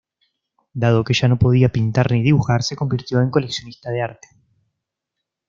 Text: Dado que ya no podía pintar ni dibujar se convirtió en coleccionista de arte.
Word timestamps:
Dado 0.81 1.03
que 1.03 1.13
ya 1.13 1.27
no 1.27 1.37
podía 1.37 1.69
pintar 1.71 2.11
ni 2.11 2.23
dibujar 2.23 2.63
se 2.63 2.75
convirtió 2.75 3.21
en 3.21 3.29
coleccionista 3.29 3.91
de 3.91 4.01
arte. 4.01 4.29